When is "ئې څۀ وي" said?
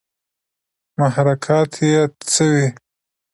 1.83-2.67